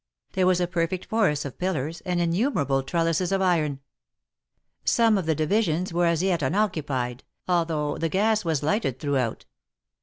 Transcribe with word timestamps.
There 0.31 0.47
was 0.47 0.59
a 0.59 0.65
perfect 0.65 1.05
forest 1.05 1.45
of 1.45 1.59
pillars, 1.59 2.01
and 2.07 2.19
innumerable 2.19 2.81
trellises 2.81 3.31
of 3.31 3.39
iron. 3.39 3.81
Some 4.83 5.15
of 5.15 5.27
the 5.27 5.35
divisions 5.35 5.93
were 5.93 6.07
as 6.07 6.23
yet 6.23 6.41
unoccupied, 6.41 7.23
although 7.47 7.99
the 7.99 8.09
gas 8.09 8.43
was 8.43 8.63
lighted 8.63 8.97
throughout. 8.99 9.45